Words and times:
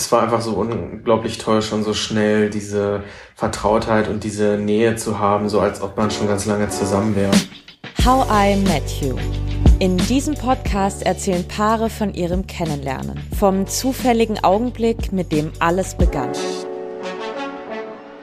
es 0.00 0.10
war 0.10 0.22
einfach 0.22 0.40
so 0.40 0.52
unglaublich 0.52 1.36
toll, 1.36 1.60
schon 1.60 1.84
so 1.84 1.92
schnell 1.92 2.48
diese 2.48 3.02
Vertrautheit 3.34 4.08
und 4.08 4.24
diese 4.24 4.56
Nähe 4.56 4.96
zu 4.96 5.18
haben, 5.18 5.50
so 5.50 5.60
als 5.60 5.82
ob 5.82 5.96
man 5.98 6.10
schon 6.10 6.26
ganz 6.26 6.46
lange 6.46 6.70
zusammen 6.70 7.14
wäre. 7.14 7.32
How 8.04 8.26
I 8.30 8.56
Met 8.56 8.88
You. 9.02 9.16
In 9.78 9.98
diesem 9.98 10.34
Podcast 10.34 11.02
erzählen 11.02 11.46
Paare 11.46 11.90
von 11.90 12.14
ihrem 12.14 12.46
Kennenlernen, 12.46 13.20
vom 13.38 13.66
zufälligen 13.66 14.42
Augenblick, 14.42 15.12
mit 15.12 15.32
dem 15.32 15.52
alles 15.58 15.94
begann. 15.94 16.30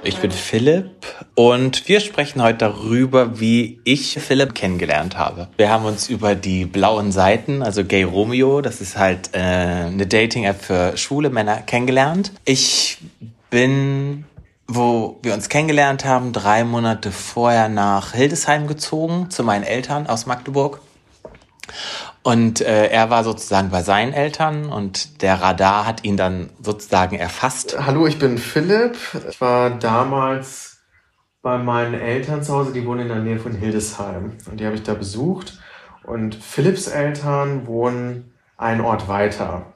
Ich 0.07 0.19
bin 0.19 0.31
Philipp 0.31 1.05
und 1.35 1.89
wir 1.89 1.99
sprechen 1.99 2.41
heute 2.41 2.59
darüber, 2.59 3.41
wie 3.41 3.81
ich 3.83 4.17
Philipp 4.17 4.55
kennengelernt 4.55 5.17
habe. 5.17 5.49
Wir 5.57 5.69
haben 5.69 5.83
uns 5.83 6.07
über 6.07 6.33
die 6.33 6.63
blauen 6.63 7.11
Seiten, 7.11 7.61
also 7.61 7.83
Gay 7.83 8.03
Romeo, 8.03 8.61
das 8.61 8.79
ist 8.79 8.97
halt 8.97 9.31
äh, 9.33 9.39
eine 9.39 10.07
Dating-App 10.07 10.61
für 10.61 10.95
schwule 10.95 11.29
Männer, 11.29 11.57
kennengelernt. 11.57 12.31
Ich 12.45 12.99
bin, 13.49 14.23
wo 14.65 15.19
wir 15.23 15.33
uns 15.33 15.49
kennengelernt 15.49 16.05
haben, 16.05 16.31
drei 16.31 16.63
Monate 16.63 17.11
vorher 17.11 17.67
nach 17.67 18.13
Hildesheim 18.13 18.67
gezogen, 18.67 19.29
zu 19.29 19.43
meinen 19.43 19.65
Eltern 19.65 20.07
aus 20.07 20.25
Magdeburg. 20.25 20.79
Und 22.27 22.59
äh, 22.59 22.87
er 22.87 23.09
war 23.09 23.23
sozusagen 23.23 23.69
bei 23.69 23.81
seinen 23.83 24.11
Eltern 24.11 24.65
und 24.65 25.21
der 25.21 25.35
Radar 25.35 25.85
hat 25.85 26.03
ihn 26.03 26.17
dann 26.17 26.49
sozusagen 26.61 27.15
erfasst. 27.15 27.77
Hallo, 27.79 28.05
ich 28.05 28.19
bin 28.19 28.37
Philipp. 28.37 28.97
Ich 29.29 29.39
war 29.39 29.69
damals 29.69 30.81
bei 31.41 31.57
meinen 31.57 31.93
Eltern 31.93 32.43
zu 32.43 32.51
Hause, 32.51 32.73
die 32.73 32.85
wohnen 32.85 33.03
in 33.03 33.07
der 33.07 33.19
Nähe 33.19 33.39
von 33.39 33.53
Hildesheim. 33.53 34.39
Und 34.51 34.59
die 34.59 34.65
habe 34.65 34.75
ich 34.75 34.83
da 34.83 34.93
besucht. 34.93 35.57
Und 36.03 36.35
Philipps 36.35 36.87
Eltern 36.87 37.65
wohnen 37.65 38.33
einen 38.57 38.81
Ort 38.81 39.07
weiter. 39.07 39.71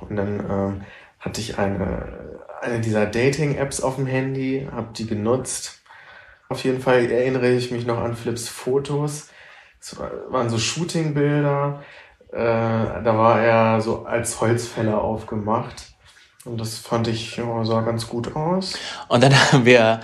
Und 0.00 0.16
dann 0.16 0.40
ähm, 0.50 0.82
hatte 1.20 1.40
ich 1.40 1.60
eine, 1.60 2.40
eine 2.60 2.80
dieser 2.80 3.06
Dating-Apps 3.06 3.82
auf 3.82 3.94
dem 3.94 4.06
Handy, 4.06 4.66
habe 4.72 4.88
die 4.96 5.06
genutzt. 5.06 5.80
Auf 6.48 6.64
jeden 6.64 6.80
Fall 6.80 7.08
erinnere 7.08 7.50
ich 7.50 7.70
mich 7.70 7.86
noch 7.86 7.98
an 7.98 8.16
Philipps 8.16 8.48
Fotos 8.48 9.28
waren 10.28 10.50
so 10.50 10.58
Shootingbilder. 10.58 11.82
Äh, 12.32 12.36
da 12.36 13.16
war 13.16 13.40
er 13.40 13.80
so 13.80 14.04
als 14.04 14.40
Holzfäller 14.40 15.00
aufgemacht. 15.00 15.92
Und 16.44 16.60
das 16.60 16.78
fand 16.78 17.08
ich, 17.08 17.36
ja, 17.36 17.64
sah 17.64 17.80
ganz 17.80 18.08
gut 18.08 18.34
aus. 18.36 18.74
Und 19.08 19.22
dann 19.22 19.34
haben 19.52 19.64
wir 19.64 20.00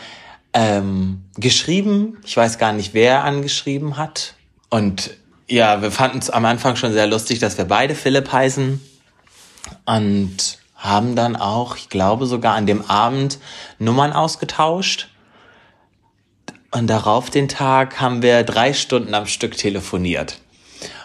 ähm, 0.53 1.25
geschrieben. 1.37 2.19
Ich 2.25 2.37
weiß 2.37 2.59
gar 2.59 2.73
nicht, 2.73 2.95
wer 2.95 3.25
angeschrieben 3.25 3.97
hat. 3.97 4.35
Und 4.71 5.17
ja, 5.49 5.83
wir 5.83 5.91
fanden 5.91 6.19
es 6.19 6.31
am 6.31 6.45
Anfang 6.45 6.77
schon 6.77 6.93
sehr 6.93 7.07
lustig, 7.07 7.39
dass 7.39 7.59
wir 7.59 7.65
beide 7.65 7.95
Philipp 7.95 8.33
heißen. 8.33 8.81
Und 9.85 10.59
haben 10.77 11.15
dann 11.15 11.37
auch, 11.37 11.77
ich 11.77 11.89
glaube 11.89 12.27
sogar 12.27 12.55
an 12.55 12.67
dem 12.67 12.85
Abend 12.91 13.39
Nummern 13.79 14.13
ausgetauscht. 14.13 15.12
Und 16.75 16.87
darauf 16.89 17.29
den 17.29 17.49
Tag 17.49 18.01
haben 18.01 18.23
wir 18.23 18.43
drei 18.45 18.73
Stunden 18.73 19.15
am 19.15 19.27
Stück 19.27 19.57
telefoniert. 19.57 20.41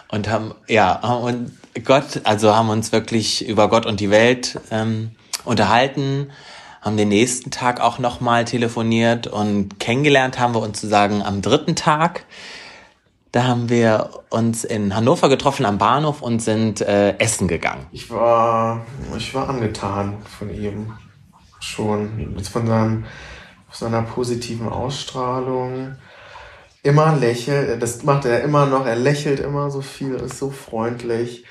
Und 0.08 0.28
haben, 0.28 0.54
ja, 0.66 0.94
und 0.96 1.52
Gott, 1.84 2.22
also 2.24 2.56
haben 2.56 2.70
uns 2.70 2.90
wirklich 2.90 3.46
über 3.46 3.68
Gott 3.68 3.84
und 3.84 4.00
die 4.00 4.10
Welt 4.10 4.58
ähm, 4.70 5.10
unterhalten, 5.44 6.30
haben 6.80 6.96
den 6.96 7.08
nächsten 7.08 7.50
Tag 7.50 7.80
auch 7.80 7.98
nochmal 7.98 8.46
telefoniert 8.46 9.26
und 9.26 9.78
kennengelernt 9.78 10.38
haben 10.38 10.54
wir 10.54 10.62
uns 10.62 10.80
sozusagen 10.80 11.22
am 11.22 11.42
dritten 11.42 11.76
Tag. 11.76 12.24
Da 13.32 13.44
haben 13.44 13.68
wir 13.68 14.08
uns 14.30 14.64
in 14.64 14.96
Hannover 14.96 15.28
getroffen 15.28 15.66
am 15.66 15.76
Bahnhof 15.76 16.22
und 16.22 16.40
sind 16.40 16.80
äh, 16.80 17.18
essen 17.18 17.46
gegangen. 17.46 17.84
Ich 17.92 18.08
war, 18.08 18.86
ich 19.18 19.34
war 19.34 19.50
angetan 19.50 20.16
von 20.38 20.48
ihm 20.54 20.94
schon, 21.60 22.42
von 22.42 22.66
seinem 22.66 23.04
seiner 23.70 24.02
positiven 24.02 24.68
Ausstrahlung. 24.68 25.96
Immer 26.82 27.16
lächelt, 27.16 27.82
das 27.82 28.02
macht 28.04 28.24
er 28.24 28.42
immer 28.42 28.66
noch, 28.66 28.86
er 28.86 28.96
lächelt 28.96 29.40
immer 29.40 29.70
so 29.70 29.80
viel, 29.80 30.14
ist 30.14 30.38
so 30.38 30.50
freundlich. 30.50 31.44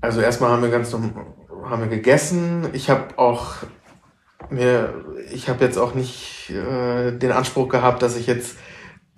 Also 0.00 0.20
erstmal 0.20 0.52
haben 0.52 0.62
wir 0.62 0.70
ganz 0.70 0.92
haben 0.92 1.80
wir 1.82 1.88
gegessen. 1.88 2.68
Ich 2.72 2.88
habe 2.88 3.18
auch 3.18 3.56
mir, 4.50 4.94
ich 5.32 5.48
habe 5.48 5.64
jetzt 5.64 5.76
auch 5.78 5.94
nicht 5.94 6.50
äh, 6.50 7.12
den 7.12 7.32
Anspruch 7.32 7.68
gehabt, 7.68 8.02
dass 8.02 8.16
ich 8.16 8.26
jetzt 8.26 8.56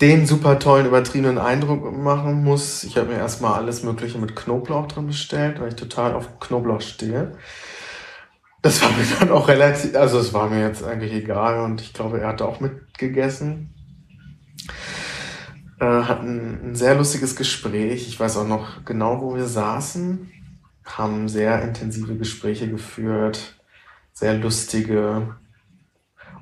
den 0.01 0.27
super 0.27 0.59
tollen, 0.59 0.87
übertriebenen 0.87 1.39
Eindruck 1.39 1.93
machen 1.93 2.43
muss. 2.43 2.85
Ich 2.85 2.97
habe 2.97 3.09
mir 3.09 3.19
erstmal 3.19 3.55
alles 3.55 3.83
Mögliche 3.83 4.19
mit 4.19 4.35
Knoblauch 4.35 4.87
drin 4.87 5.07
bestellt, 5.07 5.61
weil 5.61 5.69
ich 5.69 5.77
total 5.77 6.15
auf 6.15 6.41
Knoblauch 6.41 6.81
stehe. 6.81 7.33
Das 8.63 8.83
war 8.83 8.91
mir 8.91 9.07
dann 9.19 9.31
auch 9.31 9.49
relativ, 9.49 9.97
also 9.97 10.19
es 10.19 10.35
war 10.35 10.51
mir 10.51 10.61
jetzt 10.61 10.85
eigentlich 10.85 11.13
egal 11.13 11.61
und 11.61 11.81
ich 11.81 11.95
glaube, 11.95 12.21
er 12.21 12.29
hatte 12.29 12.45
auch 12.45 12.61
mitgegessen. 12.61 13.75
Äh, 15.81 16.03
hatten 16.03 16.61
ein 16.63 16.75
sehr 16.75 16.95
lustiges 16.95 17.37
Gespräch. 17.37 18.07
Ich 18.07 18.21
weiß 18.21 18.37
auch 18.37 18.47
noch 18.47 18.85
genau, 18.85 19.23
wo 19.23 19.35
wir 19.35 19.47
saßen. 19.47 20.31
Haben 20.85 21.29
sehr 21.29 21.63
intensive 21.63 22.17
Gespräche 22.17 22.69
geführt, 22.69 23.59
sehr 24.13 24.35
lustige. 24.35 25.37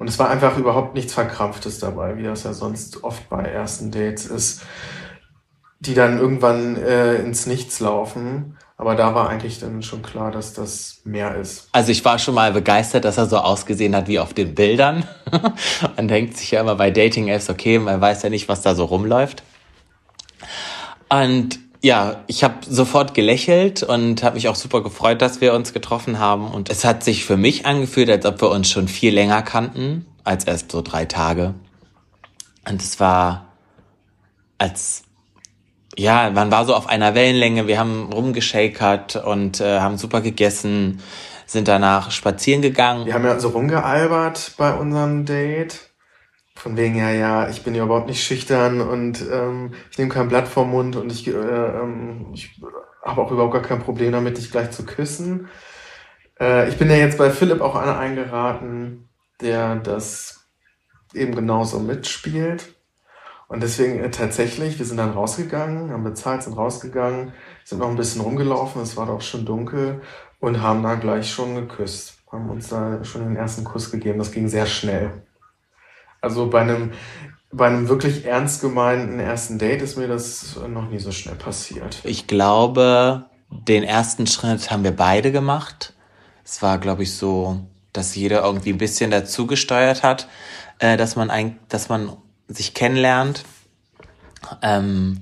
Und 0.00 0.08
es 0.08 0.18
war 0.18 0.28
einfach 0.30 0.58
überhaupt 0.58 0.94
nichts 0.94 1.12
Verkrampftes 1.12 1.78
dabei, 1.78 2.16
wie 2.16 2.24
das 2.24 2.42
ja 2.42 2.52
sonst 2.52 3.04
oft 3.04 3.28
bei 3.28 3.42
ersten 3.42 3.92
Dates 3.92 4.26
ist, 4.26 4.62
die 5.78 5.94
dann 5.94 6.18
irgendwann 6.18 6.76
äh, 6.76 7.16
ins 7.16 7.46
Nichts 7.46 7.78
laufen. 7.78 8.56
Aber 8.80 8.94
da 8.94 9.12
war 9.12 9.28
eigentlich 9.28 9.58
dann 9.58 9.82
schon 9.82 10.02
klar, 10.02 10.30
dass 10.30 10.54
das 10.54 11.00
mehr 11.02 11.34
ist. 11.34 11.68
Also 11.72 11.90
ich 11.90 12.04
war 12.04 12.20
schon 12.20 12.36
mal 12.36 12.52
begeistert, 12.52 13.04
dass 13.04 13.18
er 13.18 13.26
so 13.26 13.38
ausgesehen 13.38 13.94
hat 13.94 14.06
wie 14.06 14.20
auf 14.20 14.32
den 14.32 14.54
Bildern. 14.54 15.04
man 15.96 16.06
denkt 16.06 16.36
sich 16.36 16.52
ja 16.52 16.60
immer 16.60 16.76
bei 16.76 16.92
Dating-Apps, 16.92 17.50
okay, 17.50 17.80
man 17.80 18.00
weiß 18.00 18.22
ja 18.22 18.30
nicht, 18.30 18.48
was 18.48 18.62
da 18.62 18.76
so 18.76 18.84
rumläuft. 18.84 19.42
Und 21.08 21.58
ja, 21.82 22.22
ich 22.28 22.44
habe 22.44 22.54
sofort 22.68 23.14
gelächelt 23.14 23.82
und 23.82 24.22
habe 24.22 24.36
mich 24.36 24.46
auch 24.46 24.54
super 24.54 24.80
gefreut, 24.80 25.22
dass 25.22 25.40
wir 25.40 25.54
uns 25.54 25.72
getroffen 25.72 26.20
haben. 26.20 26.48
Und 26.48 26.70
es 26.70 26.84
hat 26.84 27.02
sich 27.02 27.24
für 27.24 27.36
mich 27.36 27.66
angefühlt, 27.66 28.08
als 28.08 28.24
ob 28.26 28.40
wir 28.40 28.50
uns 28.50 28.70
schon 28.70 28.86
viel 28.86 29.12
länger 29.12 29.42
kannten 29.42 30.06
als 30.22 30.44
erst 30.44 30.70
so 30.70 30.82
drei 30.82 31.04
Tage. 31.04 31.54
Und 32.68 32.80
es 32.80 33.00
war, 33.00 33.46
als 34.58 35.02
ja, 35.98 36.30
man 36.30 36.50
war 36.52 36.64
so 36.64 36.74
auf 36.74 36.86
einer 36.86 37.14
Wellenlänge, 37.16 37.66
wir 37.66 37.78
haben 37.78 38.12
rumgeschakert 38.12 39.16
und 39.16 39.60
äh, 39.60 39.80
haben 39.80 39.98
super 39.98 40.20
gegessen, 40.20 41.02
sind 41.44 41.66
danach 41.66 42.12
spazieren 42.12 42.62
gegangen. 42.62 43.04
Wir 43.04 43.14
haben 43.14 43.24
ja 43.24 43.38
so 43.40 43.48
rumgealbert 43.48 44.54
bei 44.56 44.72
unserem 44.72 45.24
Date. 45.24 45.90
Von 46.54 46.76
wegen, 46.76 46.96
ja, 46.96 47.10
ja, 47.10 47.48
ich 47.48 47.62
bin 47.62 47.74
ja 47.74 47.84
überhaupt 47.84 48.08
nicht 48.08 48.22
schüchtern 48.22 48.80
und 48.80 49.24
ähm, 49.32 49.74
ich 49.90 49.98
nehme 49.98 50.10
kein 50.10 50.28
Blatt 50.28 50.48
vom 50.48 50.70
Mund 50.70 50.96
und 50.96 51.10
ich, 51.10 51.26
äh, 51.26 51.32
ähm, 51.32 52.26
ich 52.32 52.60
habe 53.04 53.20
auch 53.20 53.30
überhaupt 53.30 53.54
gar 53.54 53.62
kein 53.62 53.80
Problem 53.80 54.12
damit, 54.12 54.38
dich 54.38 54.50
gleich 54.50 54.70
zu 54.70 54.84
küssen. 54.84 55.48
Äh, 56.40 56.68
ich 56.68 56.76
bin 56.76 56.90
ja 56.90 56.96
jetzt 56.96 57.18
bei 57.18 57.30
Philipp 57.30 57.60
auch 57.60 57.74
einer 57.74 57.98
eingeraten, 57.98 59.08
der 59.40 59.76
das 59.76 60.48
eben 61.14 61.34
genauso 61.34 61.80
mitspielt. 61.80 62.74
Und 63.48 63.62
deswegen 63.62 63.98
äh, 63.98 64.10
tatsächlich, 64.10 64.78
wir 64.78 64.86
sind 64.86 64.98
dann 64.98 65.10
rausgegangen, 65.10 65.90
haben 65.90 66.04
bezahlt, 66.04 66.42
sind 66.42 66.56
rausgegangen, 66.56 67.32
sind 67.64 67.78
noch 67.78 67.88
ein 67.88 67.96
bisschen 67.96 68.20
rumgelaufen, 68.20 68.82
es 68.82 68.96
war 68.96 69.06
doch 69.06 69.22
schon 69.22 69.44
dunkel 69.44 70.02
und 70.38 70.62
haben 70.62 70.82
dann 70.82 71.00
gleich 71.00 71.30
schon 71.30 71.54
geküsst. 71.54 72.14
Haben 72.30 72.50
uns 72.50 72.68
da 72.68 73.02
schon 73.04 73.22
den 73.24 73.36
ersten 73.36 73.64
Kuss 73.64 73.90
gegeben. 73.90 74.18
Das 74.18 74.32
ging 74.32 74.48
sehr 74.48 74.66
schnell. 74.66 75.22
Also 76.20 76.50
bei 76.50 76.60
einem, 76.60 76.92
bei 77.50 77.66
einem 77.66 77.88
wirklich 77.88 78.26
ernst 78.26 78.60
gemeinten 78.60 79.18
ersten 79.18 79.58
Date 79.58 79.80
ist 79.80 79.96
mir 79.96 80.08
das 80.08 80.58
noch 80.68 80.90
nie 80.90 80.98
so 80.98 81.10
schnell 81.10 81.36
passiert. 81.36 82.00
Ich 82.04 82.26
glaube, 82.26 83.24
den 83.50 83.82
ersten 83.82 84.26
Schritt 84.26 84.70
haben 84.70 84.84
wir 84.84 84.94
beide 84.94 85.32
gemacht. 85.32 85.94
Es 86.44 86.60
war, 86.60 86.76
glaube 86.76 87.04
ich, 87.04 87.14
so, 87.14 87.60
dass 87.94 88.14
jeder 88.14 88.44
irgendwie 88.44 88.74
ein 88.74 88.78
bisschen 88.78 89.10
dazu 89.10 89.46
gesteuert 89.46 90.02
hat, 90.02 90.28
äh, 90.80 90.98
dass 90.98 91.16
man 91.16 91.30
ein, 91.30 91.58
dass 91.68 91.88
man 91.88 92.12
sich 92.48 92.74
kennenlernt. 92.74 93.44
Ähm, 94.62 95.20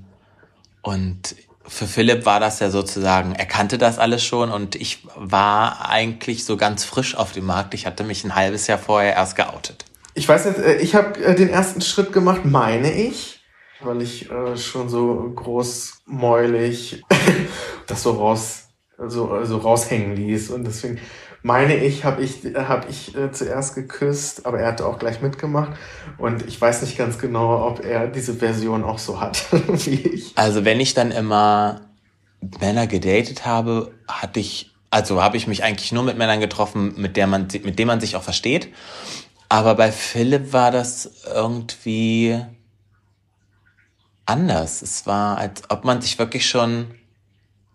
und 0.83 1.37
für 1.69 1.87
Philipp 1.87 2.25
war 2.27 2.41
das 2.41 2.61
ja 2.61 2.71
sozusagen, 2.71 3.35
er 3.35 3.47
kannte 3.47 3.77
das 3.77 3.99
alles 3.99 4.25
schon 4.25 4.51
und 4.51 4.77
ich 4.77 5.07
war 5.17 5.89
eigentlich 5.89 6.45
so 6.45 6.57
ganz 6.57 6.85
frisch 6.85 7.17
auf 7.17 7.33
dem 7.33 7.47
Markt. 7.47 7.75
Ich 7.75 7.87
hatte 7.87 8.05
mich 8.05 8.25
ein 8.25 8.35
halbes 8.35 8.67
Jahr 8.67 8.79
vorher 8.79 9.15
erst 9.15 9.37
geoutet. 9.37 9.85
Ich 10.15 10.29
weiß 10.29 10.45
jetzt, 10.45 10.59
äh, 10.59 10.77
ich 10.77 10.95
habe 10.95 11.23
äh, 11.23 11.35
den 11.35 11.49
ersten 11.49 11.81
Schritt 11.81 12.13
gemacht, 12.13 12.45
meine 12.45 12.93
ich, 12.93 13.41
weil 13.81 14.01
ich 14.01 14.31
äh, 14.31 14.57
schon 14.57 14.89
so 14.89 15.33
großmäulig 15.35 17.03
das 17.87 18.03
so 18.03 18.13
raus, 18.13 18.69
so, 19.09 19.45
so 19.45 19.59
raushängen 19.59 20.17
ließ 20.17 20.51
und 20.51 20.65
deswegen 20.65 21.01
meine 21.47 21.77
ich, 21.77 22.05
habe 22.05 22.25
ich, 22.25 22.41
hab 22.57 22.91
ich 22.91 23.17
äh, 23.17 23.31
zuerst 23.31 23.77
geküsst, 23.77 24.47
aber 24.47 24.59
er 24.59 24.67
hat 24.67 24.83
auch 24.83 24.99
gleich 24.99 25.23
mitgemacht. 25.23 25.75
Und 26.19 26.45
ich 26.45 26.61
weiß 26.61 26.83
nicht 26.83 26.99
ganz 26.99 27.21
genau, 27.21 27.65
ob 27.69 27.85
er 27.85 28.09
diese 28.09 28.35
Version 28.35 28.83
auch 28.83 28.99
so 28.99 29.21
hat 29.21 29.47
wie 29.53 29.95
ich. 29.95 30.33
Also 30.35 30.65
wenn 30.65 30.81
ich 30.81 30.95
dann 30.95 31.13
immer 31.13 31.83
Männer 32.61 32.89
gedatet 32.89 33.47
habe, 33.47 33.93
hatte 34.09 34.41
ich 34.41 34.73
Also 34.91 35.23
habe 35.23 35.37
ich 35.37 35.47
mich 35.47 35.63
eigentlich 35.63 35.93
nur 35.93 36.03
mit 36.03 36.19
Männern 36.19 36.41
getroffen, 36.41 36.95
mit, 36.97 37.17
der 37.17 37.29
man, 37.29 37.47
mit 37.63 37.79
denen 37.79 37.87
man 37.87 38.01
sich 38.01 38.17
auch 38.17 38.25
versteht. 38.25 38.69
Aber 39.49 39.77
bei 39.77 39.93
Philipp 39.93 40.53
war 40.53 40.73
das 40.73 41.23
irgendwie 41.33 42.41
anders. 44.25 44.83
Es 44.83 45.07
war, 45.07 45.39
als 45.39 45.63
ob 45.71 45.85
man 45.85 46.03
sich 46.03 46.19
wirklich 46.19 46.49
schon 46.49 46.89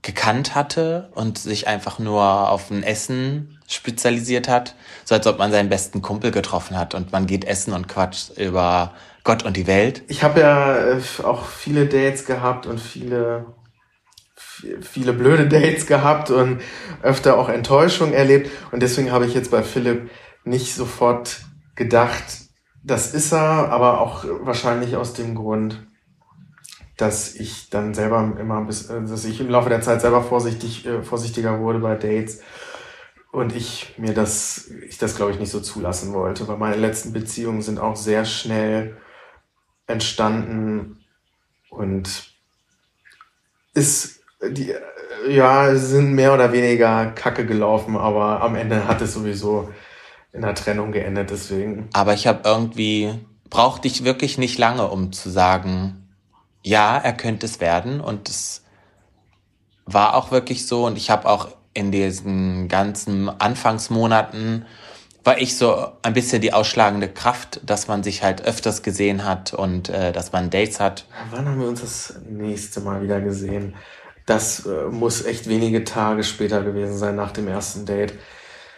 gekannt 0.02 0.56
hatte 0.56 1.10
und 1.14 1.38
sich 1.38 1.68
einfach 1.68 2.00
nur 2.00 2.50
auf 2.50 2.72
ein 2.72 2.84
Essen 2.84 3.60
spezialisiert 3.68 4.48
hat. 4.48 4.76
So 5.06 5.16
als 5.16 5.28
ob 5.28 5.38
man 5.38 5.52
seinen 5.52 5.70
besten 5.70 6.02
Kumpel 6.02 6.32
getroffen 6.32 6.78
hat 6.78 6.96
und 6.96 7.12
man 7.12 7.28
geht 7.28 7.46
essen 7.46 7.74
und 7.74 7.88
quatscht 7.88 8.38
über 8.38 8.94
Gott 9.24 9.44
und 9.44 9.56
die 9.58 9.68
Welt. 9.68 10.04
Ich 10.08 10.24
habe 10.24 10.40
ja 10.40 10.78
äh, 10.78 11.02
auch 11.24 11.46
viele 11.46 11.86
Dates 11.86 12.26
gehabt 12.26 12.66
und 12.66 12.80
viele 12.80 13.46
viele 14.82 15.14
blöde 15.14 15.48
Dates 15.48 15.88
gehabt 15.88 16.30
und 16.30 16.62
öfter 17.02 17.38
auch 17.38 17.50
Enttäuschung 17.50 18.14
erlebt. 18.14 18.52
Und 18.72 18.84
deswegen 18.84 19.12
habe 19.12 19.26
ich 19.26 19.34
jetzt 19.34 19.52
bei 19.52 19.64
Philipp 19.64 20.10
nicht 20.44 20.76
sofort 20.76 21.42
gedacht, 21.76 22.24
das 22.84 23.14
ist 23.14 23.32
er, 23.32 23.72
aber 23.72 24.02
auch 24.02 24.26
wahrscheinlich 24.42 24.96
aus 24.96 25.14
dem 25.14 25.36
Grund, 25.36 25.86
dass 27.02 27.36
ich 27.36 27.70
dann 27.70 27.94
selber 27.94 28.38
immer 28.40 28.62
äh, 28.70 29.08
dass 29.08 29.26
ich 29.26 29.42
im 29.42 29.50
Laufe 29.50 29.70
der 29.70 29.82
Zeit 29.82 30.02
selber 30.02 30.22
vorsichtig, 30.22 30.86
äh, 30.86 31.02
vorsichtiger 31.02 31.60
wurde 31.60 31.80
bei 31.80 31.96
Dates 31.96 32.42
und 33.32 33.56
ich 33.56 33.96
mir 33.98 34.14
das, 34.14 34.70
ich 34.88 34.98
das 34.98 35.16
glaube 35.16 35.32
ich 35.32 35.40
nicht 35.40 35.52
so 35.52 35.60
zulassen 35.60 36.14
wollte, 36.14 36.48
weil 36.48 36.58
meine 36.58 36.76
letzten 36.76 37.12
Beziehungen 37.12 37.62
sind 37.62 37.80
auch 37.80 37.96
sehr 37.96 38.26
schnell 38.26 38.98
entstanden 39.88 41.04
und 41.70 42.32
ist 43.74 44.22
die, 44.44 44.74
ja, 45.30 45.76
sind 45.76 46.14
mehr 46.14 46.34
oder 46.34 46.52
weniger 46.52 47.08
kacke 47.08 47.46
gelaufen, 47.46 47.96
aber 47.96 48.42
am 48.42 48.56
Ende 48.56 48.88
hat 48.88 49.02
es 49.02 49.14
sowieso 49.14 49.72
in 50.34 50.42
der 50.42 50.56
Trennung 50.56 50.92
geendet, 50.92 51.30
deswegen. 51.30 51.90
Aber 51.94 52.14
ich 52.14 52.28
habe 52.28 52.42
irgendwie, 52.46 53.14
brauchte 53.50 53.88
ich 53.88 54.04
wirklich 54.04 54.38
nicht 54.38 54.58
lange, 54.58 54.88
um 54.88 55.12
zu 55.12 55.30
sagen, 55.30 56.01
ja, 56.64 56.98
er 56.98 57.14
könnte 57.14 57.46
es 57.46 57.60
werden 57.60 58.02
und 58.02 58.30
es 58.30 58.64
war 59.86 60.16
auch 60.16 60.32
wirklich 60.32 60.68
so 60.68 60.86
und 60.86 60.98
ich 60.98 61.10
habe 61.10 61.28
auch 61.28 61.50
in 61.74 61.92
diesen 61.92 62.68
ganzen 62.68 63.30
Anfangsmonaten 63.30 64.66
war 65.24 65.40
ich 65.40 65.58
so 65.58 65.88
ein 66.02 66.14
bisschen 66.14 66.42
die 66.42 66.52
ausschlagende 66.52 67.08
Kraft, 67.08 67.62
dass 67.64 67.88
man 67.88 68.02
sich 68.02 68.24
halt 68.24 68.44
öfters 68.44 68.82
gesehen 68.82 69.24
hat 69.24 69.54
und 69.54 69.90
äh, 69.90 70.12
dass 70.12 70.32
man 70.32 70.50
Dates 70.50 70.80
hat. 70.80 71.06
Wann 71.30 71.48
haben 71.48 71.60
wir 71.60 71.68
uns 71.68 71.82
das 71.82 72.16
nächste 72.28 72.82
Mal 72.82 73.04
wieder 73.04 73.22
gesehen? 73.22 73.76
Das 74.26 74.66
äh, 74.66 74.86
muss 74.90 75.24
echt 75.24 75.48
wenige 75.48 75.84
Tage 75.84 76.24
später 76.24 76.64
gewesen 76.64 76.98
sein, 76.98 77.16
nach 77.16 77.32
dem 77.32 77.48
ersten 77.48 77.86
Date. 77.86 78.14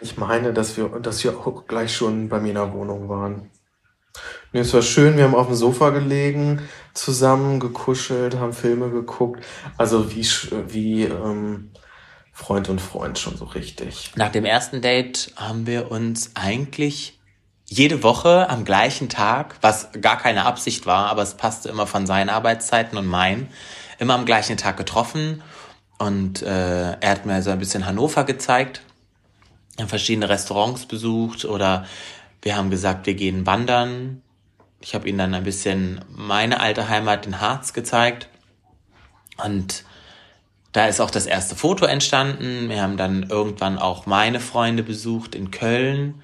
Ich 0.00 0.18
meine, 0.18 0.52
dass 0.52 0.76
wir, 0.76 0.88
dass 1.00 1.24
wir 1.24 1.38
auch 1.38 1.66
gleich 1.66 1.94
schon 1.96 2.28
bei 2.28 2.40
mir 2.40 2.48
in 2.48 2.56
der 2.56 2.72
Wohnung 2.74 3.08
waren. 3.08 3.50
Nee, 4.54 4.60
es 4.60 4.72
war 4.72 4.82
schön, 4.82 5.16
wir 5.16 5.24
haben 5.24 5.34
auf 5.34 5.48
dem 5.48 5.56
Sofa 5.56 5.90
gelegen, 5.90 6.62
zusammen 6.94 7.58
gekuschelt, 7.58 8.36
haben 8.36 8.52
Filme 8.52 8.88
geguckt. 8.88 9.44
Also 9.76 10.12
wie, 10.14 10.24
wie 10.68 11.02
ähm, 11.02 11.72
Freund 12.32 12.68
und 12.68 12.80
Freund 12.80 13.18
schon 13.18 13.36
so 13.36 13.46
richtig. 13.46 14.12
Nach 14.14 14.30
dem 14.30 14.44
ersten 14.44 14.80
Date 14.80 15.32
haben 15.34 15.66
wir 15.66 15.90
uns 15.90 16.30
eigentlich 16.34 17.18
jede 17.64 18.04
Woche 18.04 18.48
am 18.48 18.64
gleichen 18.64 19.08
Tag, 19.08 19.56
was 19.60 19.88
gar 20.00 20.18
keine 20.18 20.44
Absicht 20.46 20.86
war, 20.86 21.06
aber 21.06 21.22
es 21.22 21.34
passte 21.34 21.68
immer 21.68 21.88
von 21.88 22.06
seinen 22.06 22.28
Arbeitszeiten 22.28 22.96
und 22.96 23.06
meinen, 23.06 23.48
immer 23.98 24.14
am 24.14 24.24
gleichen 24.24 24.56
Tag 24.56 24.76
getroffen 24.76 25.42
und 25.98 26.42
äh, 26.42 26.92
er 26.92 27.10
hat 27.10 27.26
mir 27.26 27.42
so 27.42 27.50
ein 27.50 27.58
bisschen 27.58 27.86
Hannover 27.86 28.22
gezeigt, 28.22 28.82
verschiedene 29.88 30.28
Restaurants 30.28 30.86
besucht 30.86 31.44
oder 31.44 31.86
wir 32.42 32.56
haben 32.56 32.70
gesagt, 32.70 33.06
wir 33.06 33.14
gehen 33.14 33.46
wandern. 33.46 34.20
Ich 34.84 34.94
habe 34.94 35.08
ihm 35.08 35.16
dann 35.16 35.32
ein 35.32 35.44
bisschen 35.44 36.04
meine 36.14 36.60
alte 36.60 36.90
Heimat 36.90 37.24
in 37.24 37.40
Harz 37.40 37.72
gezeigt 37.72 38.28
und 39.42 39.82
da 40.72 40.88
ist 40.88 41.00
auch 41.00 41.10
das 41.10 41.24
erste 41.24 41.56
Foto 41.56 41.86
entstanden. 41.86 42.68
Wir 42.68 42.82
haben 42.82 42.98
dann 42.98 43.22
irgendwann 43.30 43.78
auch 43.78 44.04
meine 44.04 44.40
Freunde 44.40 44.82
besucht 44.82 45.34
in 45.34 45.50
Köln 45.50 46.20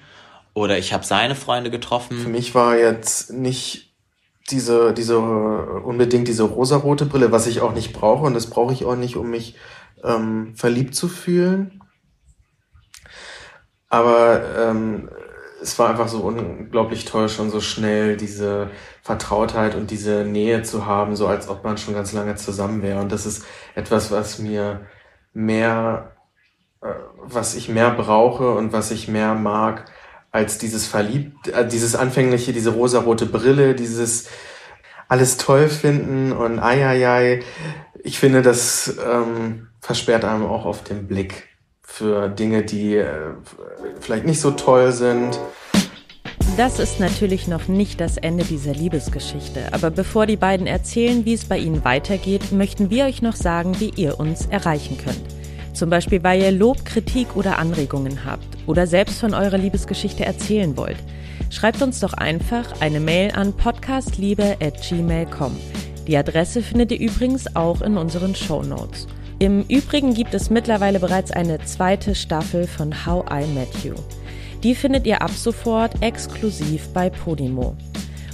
oder 0.53 0.77
ich 0.77 0.93
habe 0.93 1.03
seine 1.03 1.33
Freunde 1.33 1.71
getroffen. 1.71 2.19
Für 2.19 2.29
mich 2.29 2.53
war 2.53 2.77
jetzt 2.77 3.33
nicht 3.33 3.95
diese, 4.51 4.93
diese, 4.93 5.17
unbedingt 5.17 6.27
diese 6.27 6.43
rosarote 6.43 7.07
Brille, 7.07 7.31
was 7.31 7.47
ich 7.47 7.61
auch 7.61 7.73
nicht 7.73 7.93
brauche 7.93 8.25
und 8.25 8.35
das 8.35 8.47
brauche 8.47 8.73
ich 8.73 8.85
auch 8.85 8.95
nicht, 8.95 9.15
um 9.15 9.31
mich 9.31 9.55
ähm, 10.03 10.53
verliebt 10.55 10.93
zu 10.93 11.07
fühlen. 11.07 11.81
Aber 13.89 14.43
ähm, 14.55 15.09
es 15.61 15.77
war 15.77 15.89
einfach 15.89 16.07
so 16.07 16.19
unglaublich 16.21 17.05
toll, 17.05 17.29
schon 17.29 17.51
so 17.51 17.61
schnell 17.61 18.17
diese 18.17 18.71
Vertrautheit 19.03 19.75
und 19.75 19.91
diese 19.91 20.23
Nähe 20.25 20.63
zu 20.63 20.85
haben, 20.85 21.15
so 21.15 21.27
als 21.27 21.47
ob 21.47 21.63
man 21.63 21.77
schon 21.77 21.93
ganz 21.93 22.13
lange 22.13 22.35
zusammen 22.35 22.81
wäre. 22.81 22.99
Und 22.99 23.11
das 23.11 23.25
ist 23.25 23.45
etwas, 23.75 24.11
was 24.11 24.39
mir 24.39 24.81
mehr, 25.33 26.11
äh, 26.81 26.87
was 27.23 27.55
ich 27.55 27.69
mehr 27.69 27.91
brauche 27.91 28.51
und 28.51 28.73
was 28.73 28.91
ich 28.91 29.07
mehr 29.07 29.35
mag, 29.35 29.85
als 30.31 30.57
dieses 30.57 30.87
verliebt, 30.87 31.49
äh, 31.49 31.67
dieses 31.67 31.95
anfängliche, 31.95 32.53
diese 32.53 32.71
rosarote 32.71 33.25
Brille, 33.25 33.75
dieses 33.75 34.27
alles 35.07 35.37
toll 35.37 35.67
finden 35.67 36.31
und 36.31 36.59
ai, 36.59 36.85
ai, 36.85 37.07
ai. 37.07 37.39
Ich 38.03 38.17
finde, 38.17 38.41
das 38.41 38.97
ähm, 39.05 39.67
versperrt 39.81 40.25
einem 40.25 40.45
auch 40.45 40.65
auf 40.65 40.83
den 40.83 41.07
Blick 41.07 41.50
für 41.91 42.29
Dinge, 42.29 42.63
die 42.63 42.95
äh, 42.95 43.05
vielleicht 43.99 44.25
nicht 44.25 44.39
so 44.39 44.51
toll 44.51 44.91
sind. 44.91 45.39
Das 46.57 46.79
ist 46.79 46.99
natürlich 46.99 47.47
noch 47.47 47.67
nicht 47.67 48.01
das 48.01 48.17
Ende 48.17 48.43
dieser 48.43 48.73
Liebesgeschichte, 48.73 49.71
aber 49.71 49.89
bevor 49.89 50.25
die 50.25 50.35
beiden 50.35 50.67
erzählen, 50.67 51.25
wie 51.25 51.33
es 51.33 51.45
bei 51.45 51.57
ihnen 51.57 51.85
weitergeht, 51.85 52.51
möchten 52.51 52.89
wir 52.89 53.05
euch 53.05 53.21
noch 53.21 53.35
sagen, 53.35 53.79
wie 53.79 53.91
ihr 53.95 54.19
uns 54.19 54.47
erreichen 54.47 54.97
könnt. 54.97 55.21
Zum 55.73 55.89
Beispiel, 55.89 56.23
weil 56.23 56.41
ihr 56.41 56.51
Lob, 56.51 56.83
Kritik 56.85 57.35
oder 57.35 57.57
Anregungen 57.57 58.25
habt 58.25 58.45
oder 58.67 58.87
selbst 58.87 59.19
von 59.19 59.33
eurer 59.33 59.57
Liebesgeschichte 59.57 60.25
erzählen 60.25 60.75
wollt. 60.75 60.97
Schreibt 61.49 61.81
uns 61.81 61.99
doch 61.99 62.13
einfach 62.13 62.81
eine 62.81 62.99
Mail 62.99 63.31
an 63.31 63.53
podcastliebe.gmail.com. 63.53 65.57
Die 66.07 66.17
Adresse 66.17 66.61
findet 66.61 66.91
ihr 66.91 66.99
übrigens 66.99 67.55
auch 67.55 67.81
in 67.81 67.97
unseren 67.97 68.35
Show 68.35 68.63
Notes. 68.63 69.07
Im 69.41 69.65
Übrigen 69.69 70.13
gibt 70.13 70.35
es 70.35 70.51
mittlerweile 70.51 70.99
bereits 70.99 71.31
eine 71.31 71.57
zweite 71.65 72.13
Staffel 72.13 72.67
von 72.67 73.07
How 73.07 73.25
I 73.31 73.47
Met 73.47 73.83
You. 73.83 73.95
Die 74.61 74.75
findet 74.75 75.07
ihr 75.07 75.23
ab 75.23 75.31
sofort 75.31 75.99
exklusiv 76.03 76.89
bei 76.89 77.09
Podimo. 77.09 77.75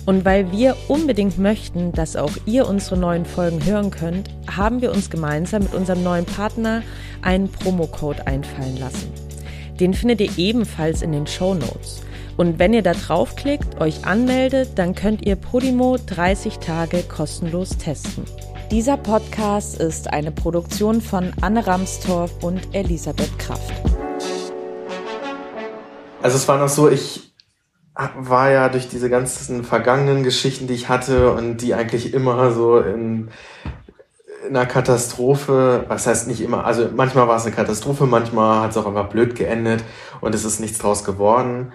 Und 0.06 0.26
weil 0.26 0.52
wir 0.52 0.76
unbedingt 0.90 1.40
möchten, 1.40 1.94
dass 1.94 2.18
auch 2.18 2.34
ihr 2.46 2.68
unsere 2.68 2.98
neuen 2.98 3.24
Folgen 3.24 3.64
hören 3.64 3.90
könnt, 3.90 4.32
haben 4.54 4.82
wir 4.82 4.92
uns 4.92 5.10
gemeinsam 5.10 5.64
mit 5.64 5.74
unserem 5.74 6.04
neuen 6.04 6.26
Partner 6.26 6.84
einen 7.22 7.50
Promocode 7.50 8.28
einfallen 8.28 8.76
lassen. 8.76 9.10
Den 9.80 9.94
findet 9.94 10.20
ihr 10.20 10.38
ebenfalls 10.38 11.02
in 11.02 11.14
den 11.14 11.26
Show 11.26 11.54
Notes. 11.54 12.02
Und 12.36 12.60
wenn 12.60 12.74
ihr 12.74 12.84
da 12.84 12.92
draufklickt, 12.92 13.80
euch 13.80 14.06
anmeldet, 14.06 14.72
dann 14.76 14.94
könnt 14.94 15.26
ihr 15.26 15.38
Podimo 15.38 15.96
30 16.06 16.58
Tage 16.58 17.02
kostenlos 17.04 17.78
testen. 17.78 18.26
Dieser 18.72 18.98
Podcast 18.98 19.80
ist 19.80 20.12
eine 20.12 20.30
Produktion 20.30 21.00
von 21.00 21.32
Anne 21.40 21.66
Ramstorff 21.66 22.44
und 22.44 22.76
Elisabeth 22.76 23.40
Kraft. 23.40 23.72
Also 26.22 26.36
es 26.36 26.46
war 26.50 26.58
noch 26.58 26.68
so, 26.68 26.90
ich 26.90 27.32
war 27.96 28.52
ja 28.52 28.68
durch 28.68 28.90
diese 28.90 29.10
ganzen 29.10 29.64
vergangenen 29.64 30.24
Geschichten, 30.24 30.68
die 30.68 30.74
ich 30.74 30.90
hatte 30.90 31.32
und 31.32 31.62
die 31.62 31.76
eigentlich 31.76 32.14
immer 32.14 32.52
so 32.52 32.80
in, 32.80 33.30
in 34.46 34.58
einer 34.58 34.66
Katastrophe, 34.66 35.86
was 35.88 36.06
heißt 36.06 36.28
nicht 36.28 36.42
immer, 36.42 36.66
also 36.66 36.90
manchmal 36.94 37.30
war 37.30 37.38
es 37.38 37.46
eine 37.46 37.56
Katastrophe, 37.56 38.06
manchmal 38.06 38.64
hat 38.64 38.72
es 38.72 38.78
auch 38.78 38.86
einfach 38.86 39.08
blöd 39.08 39.36
geendet 39.36 39.82
und 40.20 40.36
es 40.36 40.44
ist 40.44 40.60
nichts 40.60 40.80
draus 40.80 41.06
geworden. 41.06 41.72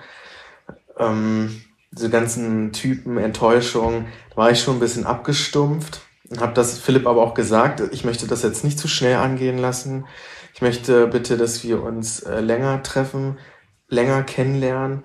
Ähm, 0.98 1.62
diese 1.90 2.10
ganzen 2.10 2.72
Typen, 2.72 3.16
Enttäuschung, 3.16 4.04
da 4.28 4.36
war 4.36 4.50
ich 4.50 4.60
schon 4.60 4.76
ein 4.76 4.80
bisschen 4.80 5.06
abgestumpft 5.06 6.02
habe 6.40 6.54
das 6.54 6.78
Philipp 6.78 7.06
aber 7.06 7.22
auch 7.22 7.34
gesagt, 7.34 7.82
ich 7.92 8.04
möchte 8.04 8.26
das 8.26 8.42
jetzt 8.42 8.64
nicht 8.64 8.78
zu 8.78 8.88
schnell 8.88 9.16
angehen 9.16 9.58
lassen. 9.58 10.06
Ich 10.54 10.62
möchte 10.62 11.06
bitte, 11.06 11.36
dass 11.36 11.64
wir 11.64 11.82
uns 11.82 12.20
äh, 12.20 12.40
länger 12.40 12.82
treffen, 12.82 13.38
länger 13.88 14.22
kennenlernen, 14.22 15.04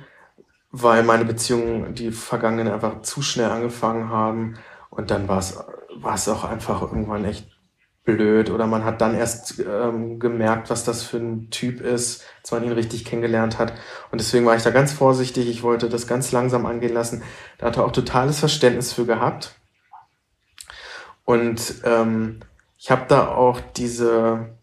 weil 0.72 1.04
meine 1.04 1.26
Beziehungen, 1.26 1.96
die 1.96 2.12
vergangenen, 2.12 2.74
einfach 2.74 3.02
zu 3.02 3.22
schnell 3.22 3.50
angefangen 3.50 4.10
haben. 4.10 4.56
Und 4.90 5.12
dann 5.12 5.28
war 5.28 5.40
es, 5.40 5.58
war 5.96 6.16
es 6.16 6.28
auch 6.30 6.44
einfach 6.44 6.82
irgendwann 6.82 7.26
echt 7.26 7.48
blöd. 8.08 8.50
Oder 8.50 8.68
man 8.68 8.84
hat 8.84 9.02
dann 9.02 9.16
erst 9.16 9.60
ähm, 9.60 10.20
gemerkt, 10.20 10.70
was 10.70 10.84
das 10.84 11.04
für 11.04 11.18
ein 11.18 11.50
Typ 11.50 11.82
ist, 11.82 12.24
als 12.42 12.52
man 12.52 12.64
ihn 12.64 12.72
richtig 12.72 13.06
kennengelernt 13.06 13.60
hat. 13.60 13.74
Und 14.12 14.20
deswegen 14.20 14.46
war 14.46 14.56
ich 14.56 14.64
da 14.64 14.72
ganz 14.72 14.94
vorsichtig. 14.94 15.48
Ich 15.50 15.62
wollte 15.62 15.90
das 15.90 16.08
ganz 16.08 16.32
langsam 16.32 16.66
angehen 16.66 16.94
lassen. 16.94 17.24
Da 17.58 17.68
hat 17.68 17.78
er 17.78 17.86
auch 17.86 17.92
totales 17.92 18.40
Verständnis 18.40 18.94
für 18.94 19.06
gehabt. 19.06 19.60
Und 21.28 21.82
ähm, 21.84 22.40
ich 22.78 22.90
habe 22.90 23.04
da 23.10 23.28
auch 23.28 23.60
diese 23.76 24.58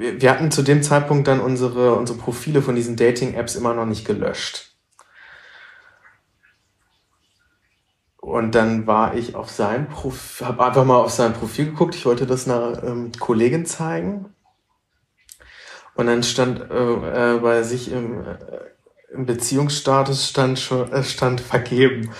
wir 0.00 0.30
hatten 0.30 0.50
zu 0.50 0.62
dem 0.62 0.82
Zeitpunkt 0.82 1.28
dann 1.28 1.40
unsere, 1.40 1.94
unsere 1.94 2.18
Profile 2.18 2.62
von 2.62 2.74
diesen 2.74 2.96
Dating-Apps 2.96 3.54
immer 3.54 3.74
noch 3.74 3.84
nicht 3.84 4.06
gelöscht. 4.06 4.74
Und 8.16 8.54
dann 8.54 8.86
war 8.86 9.14
ich 9.14 9.34
auf 9.34 9.50
sein 9.50 9.88
Profil, 9.88 10.46
habe 10.46 10.64
einfach 10.64 10.84
mal 10.84 10.96
auf 10.96 11.10
sein 11.10 11.32
Profil 11.32 11.66
geguckt. 11.66 11.94
Ich 11.94 12.06
wollte 12.06 12.26
das 12.26 12.48
einer 12.48 12.82
ähm, 12.82 13.12
Kollegin 13.18 13.66
zeigen. 13.66 14.34
Und 15.94 16.06
dann 16.06 16.22
stand 16.22 16.70
äh, 16.70 17.34
äh, 17.34 17.38
bei 17.40 17.62
sich 17.62 17.92
im, 17.92 18.26
äh, 18.26 18.38
im 19.12 19.26
Beziehungsstatus 19.26 20.28
stand 20.28 20.58
schon 20.58 20.90
äh, 20.92 21.02
stand 21.02 21.40
vergeben. 21.40 22.10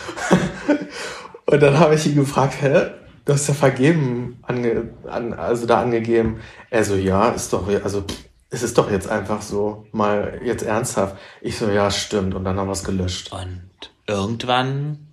und 1.46 1.62
dann 1.62 1.78
habe 1.78 1.94
ich 1.94 2.06
ihn 2.06 2.16
gefragt, 2.16 2.60
hä, 2.60 2.90
du 3.24 3.32
hast 3.32 3.48
ja 3.48 3.54
vergeben 3.54 4.38
ange, 4.42 4.90
an, 5.08 5.32
also 5.32 5.66
da 5.66 5.80
angegeben. 5.80 6.40
Er 6.70 6.84
so, 6.84 6.94
ja, 6.96 7.30
ist 7.30 7.52
doch, 7.52 7.68
also 7.82 8.04
es 8.50 8.62
ist 8.62 8.76
doch 8.78 8.90
jetzt 8.90 9.08
einfach 9.08 9.42
so, 9.42 9.86
mal 9.92 10.40
jetzt 10.44 10.62
ernsthaft. 10.62 11.16
Ich 11.40 11.56
so, 11.56 11.68
ja, 11.70 11.90
stimmt. 11.90 12.34
Und 12.34 12.44
dann 12.44 12.58
haben 12.58 12.68
wir 12.68 12.72
es 12.72 12.84
gelöscht. 12.84 13.32
Und 13.32 13.70
irgendwann 14.06 15.10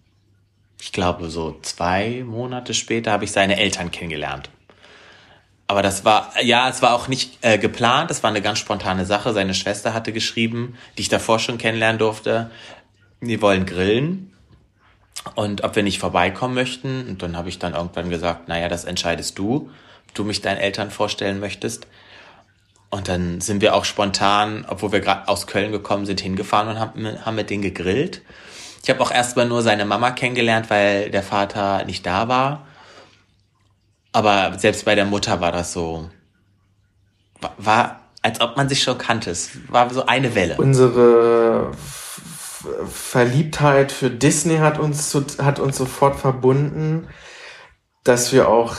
ich 0.79 0.91
glaube, 0.91 1.29
so 1.29 1.57
zwei 1.61 2.23
Monate 2.25 2.73
später 2.73 3.11
habe 3.11 3.23
ich 3.23 3.31
seine 3.31 3.57
Eltern 3.57 3.91
kennengelernt. 3.91 4.49
Aber 5.65 5.81
das 5.81 6.05
war, 6.05 6.31
ja, 6.41 6.69
es 6.69 6.81
war 6.81 6.93
auch 6.93 7.07
nicht 7.07 7.39
äh, 7.41 7.57
geplant, 7.57 8.09
es 8.09 8.23
war 8.23 8.29
eine 8.29 8.41
ganz 8.41 8.59
spontane 8.59 9.05
Sache. 9.05 9.33
Seine 9.33 9.53
Schwester 9.53 9.93
hatte 9.93 10.13
geschrieben, 10.13 10.77
die 10.97 11.01
ich 11.01 11.09
davor 11.09 11.39
schon 11.39 11.57
kennenlernen 11.57 11.99
durfte, 11.99 12.51
die 13.19 13.41
wollen 13.41 13.65
grillen 13.65 14.33
und 15.35 15.63
ob 15.63 15.75
wir 15.75 15.83
nicht 15.83 15.99
vorbeikommen 15.99 16.53
möchten. 16.53 17.07
Und 17.07 17.21
dann 17.21 17.37
habe 17.37 17.49
ich 17.49 17.59
dann 17.59 17.73
irgendwann 17.73 18.09
gesagt, 18.09 18.47
naja, 18.47 18.69
das 18.69 18.85
entscheidest 18.85 19.37
du, 19.37 19.69
ob 20.07 20.13
du 20.13 20.23
mich 20.23 20.41
deinen 20.41 20.57
Eltern 20.57 20.91
vorstellen 20.91 21.39
möchtest. 21.39 21.87
Und 22.89 23.09
dann 23.09 23.41
sind 23.41 23.61
wir 23.61 23.75
auch 23.75 23.85
spontan, 23.85 24.65
obwohl 24.67 24.91
wir 24.93 25.01
gerade 25.01 25.27
aus 25.27 25.47
Köln 25.47 25.71
gekommen 25.71 26.05
sind, 26.05 26.21
hingefahren 26.21 26.69
und 26.69 26.79
haben, 26.79 27.25
haben 27.25 27.35
mit 27.35 27.49
denen 27.49 27.61
gegrillt. 27.61 28.21
Ich 28.81 28.89
habe 28.89 29.01
auch 29.01 29.11
erstmal 29.11 29.47
nur 29.47 29.61
seine 29.61 29.83
Mama 29.83 30.11
kennengelernt, 30.11 30.69
weil 30.69 31.11
der 31.11 31.23
Vater 31.23 31.83
nicht 31.83 32.05
da 32.05 32.29
war. 32.29 32.65
Aber 34.13 34.57
selbst 34.57 34.85
bei 34.85 34.95
der 34.95 35.05
Mutter 35.05 35.41
war 35.41 35.51
das 35.51 35.73
so, 35.73 36.09
war, 37.57 37.99
als 38.21 38.39
ob 38.39 38.55
man 38.55 38.69
sich 38.69 38.81
schon 38.81 38.97
kannte. 38.97 39.31
Es 39.31 39.57
war 39.67 39.93
so 39.93 40.05
eine 40.05 40.33
Welle. 40.33 40.55
Unsere 40.57 41.71
Verliebtheit 42.89 43.91
für 43.91 44.09
Disney 44.09 44.57
hat 44.57 44.79
uns, 44.79 45.15
hat 45.39 45.59
uns 45.59 45.77
sofort 45.77 46.15
verbunden, 46.15 47.07
dass 48.03 48.31
wir 48.31 48.47
auch 48.49 48.75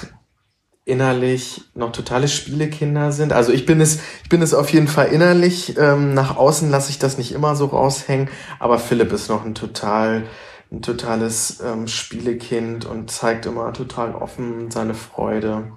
innerlich 0.84 1.64
noch 1.74 1.92
totale 1.92 2.28
Spielekinder 2.28 3.12
sind. 3.12 3.34
Also 3.34 3.52
ich 3.52 3.66
bin 3.66 3.80
es, 3.80 4.00
ich 4.22 4.30
bin 4.30 4.40
es 4.40 4.54
auf 4.54 4.72
jeden 4.72 4.88
Fall 4.88 5.08
innerlich. 5.08 5.76
Ähm, 5.76 6.14
nach 6.14 6.36
außen 6.36 6.70
lasse 6.70 6.90
ich 6.90 6.98
das 6.98 7.18
nicht 7.18 7.32
immer 7.32 7.54
so 7.56 7.66
raushängen, 7.66 8.30
aber 8.58 8.78
Philipp 8.78 9.12
ist 9.12 9.28
noch 9.28 9.44
ein 9.44 9.54
total, 9.54 10.24
ein 10.72 10.80
totales 10.80 11.60
ähm, 11.60 11.88
Spielekind 11.88 12.86
und 12.86 13.10
zeigt 13.10 13.44
immer 13.44 13.72
total 13.74 14.14
offen 14.14 14.70
seine 14.70 14.94
Freude 14.94 15.72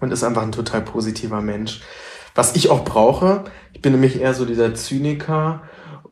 und 0.00 0.12
ist 0.12 0.22
einfach 0.22 0.42
ein 0.42 0.52
total 0.52 0.82
positiver 0.82 1.40
Mensch. 1.40 1.80
Was 2.34 2.56
ich 2.56 2.68
auch 2.68 2.84
brauche, 2.84 3.44
ich 3.72 3.80
bin 3.80 3.92
nämlich 3.92 4.20
eher 4.20 4.34
so 4.34 4.44
dieser 4.44 4.74
Zyniker 4.74 5.62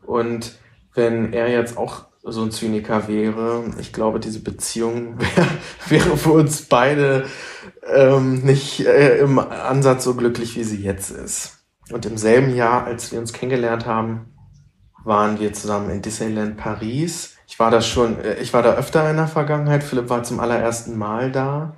und 0.06 0.61
wenn 0.94 1.32
er 1.32 1.48
jetzt 1.48 1.76
auch 1.76 2.04
so 2.22 2.42
ein 2.42 2.50
Zyniker 2.52 3.08
wäre. 3.08 3.64
Ich 3.80 3.92
glaube, 3.92 4.20
diese 4.20 4.40
Beziehung 4.40 5.18
wär, 5.36 5.46
wäre 5.88 6.16
für 6.16 6.32
uns 6.32 6.62
beide 6.62 7.26
ähm, 7.86 8.42
nicht 8.42 8.86
äh, 8.86 9.18
im 9.18 9.38
Ansatz 9.38 10.04
so 10.04 10.14
glücklich, 10.14 10.56
wie 10.56 10.64
sie 10.64 10.82
jetzt 10.82 11.10
ist. 11.10 11.58
Und 11.90 12.06
im 12.06 12.16
selben 12.16 12.54
Jahr, 12.54 12.84
als 12.84 13.12
wir 13.12 13.18
uns 13.18 13.32
kennengelernt 13.32 13.86
haben, 13.86 14.32
waren 15.04 15.40
wir 15.40 15.52
zusammen 15.52 15.90
in 15.90 16.00
Disneyland 16.00 16.56
Paris. 16.56 17.36
Ich 17.48 17.58
war 17.58 17.70
da 17.70 17.80
schon, 17.80 18.20
äh, 18.20 18.34
ich 18.34 18.54
war 18.54 18.62
da 18.62 18.74
öfter 18.74 19.08
in 19.10 19.16
der 19.16 19.26
Vergangenheit. 19.26 19.82
Philipp 19.82 20.08
war 20.08 20.22
zum 20.22 20.38
allerersten 20.38 20.96
Mal 20.96 21.32
da 21.32 21.76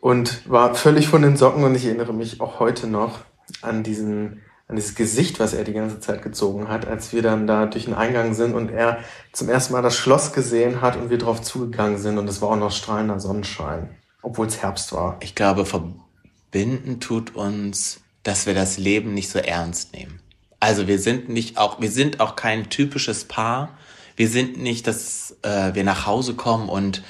und 0.00 0.48
war 0.50 0.74
völlig 0.74 1.08
von 1.08 1.22
den 1.22 1.36
Socken 1.36 1.64
und 1.64 1.74
ich 1.74 1.86
erinnere 1.86 2.12
mich 2.12 2.40
auch 2.40 2.60
heute 2.60 2.86
noch 2.86 3.20
an 3.62 3.82
diesen 3.82 4.42
an 4.66 4.76
dieses 4.76 4.94
Gesicht, 4.94 5.40
was 5.40 5.52
er 5.52 5.64
die 5.64 5.74
ganze 5.74 6.00
Zeit 6.00 6.22
gezogen 6.22 6.68
hat, 6.68 6.86
als 6.86 7.12
wir 7.12 7.22
dann 7.22 7.46
da 7.46 7.66
durch 7.66 7.84
den 7.84 7.94
Eingang 7.94 8.34
sind 8.34 8.54
und 8.54 8.70
er 8.70 8.98
zum 9.32 9.48
ersten 9.48 9.74
Mal 9.74 9.82
das 9.82 9.96
Schloss 9.96 10.32
gesehen 10.32 10.80
hat 10.80 10.96
und 10.96 11.10
wir 11.10 11.18
drauf 11.18 11.42
zugegangen 11.42 11.98
sind 11.98 12.18
und 12.18 12.28
es 12.28 12.40
war 12.40 12.50
auch 12.50 12.56
noch 12.56 12.72
strahlender 12.72 13.20
Sonnenschein, 13.20 13.90
obwohl 14.22 14.46
es 14.46 14.62
Herbst 14.62 14.92
war. 14.92 15.18
Ich 15.20 15.34
glaube, 15.34 15.66
verbinden 15.66 16.98
tut 17.00 17.34
uns, 17.34 18.00
dass 18.22 18.46
wir 18.46 18.54
das 18.54 18.78
Leben 18.78 19.12
nicht 19.12 19.28
so 19.28 19.38
ernst 19.38 19.92
nehmen. 19.92 20.20
Also 20.60 20.86
wir 20.86 20.98
sind 20.98 21.28
nicht 21.28 21.58
auch, 21.58 21.82
wir 21.82 21.90
sind 21.90 22.20
auch 22.20 22.36
kein 22.36 22.70
typisches 22.70 23.26
Paar. 23.26 23.76
Wir 24.16 24.30
sind 24.30 24.56
nicht, 24.56 24.86
dass 24.86 25.36
äh, 25.42 25.74
wir 25.74 25.84
nach 25.84 26.06
Hause 26.06 26.34
kommen 26.34 26.70
und 26.70 27.02